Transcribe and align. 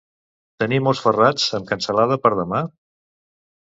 Tenim 0.61 0.87
ous 0.93 1.01
ferrats 1.03 1.45
amb 1.59 1.69
cansalada 1.73 2.21
per 2.25 2.33
demà? 2.43 2.67